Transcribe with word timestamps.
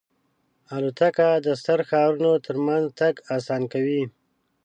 الوتکه 0.75 1.29
د 1.45 1.47
ستر 1.59 1.79
ښارونو 1.89 2.31
ترمنځ 2.45 2.85
تګ 2.99 3.13
آسان 3.35 3.61
کړی. 3.73 4.01